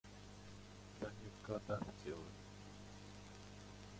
Да 1.01 1.07
не 1.19 1.29
в 1.29 1.47
годах 1.47 1.83
дело. 2.05 2.27